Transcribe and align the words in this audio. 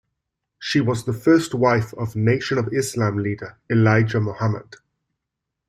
She 0.57 0.81
was 0.81 1.05
the 1.05 1.13
first 1.13 1.53
wife 1.53 1.93
of 1.93 2.15
Nation 2.15 2.57
of 2.57 2.73
Islam 2.73 3.19
leader 3.19 3.59
Elijah 3.69 4.19
Muhammad. 4.19 4.77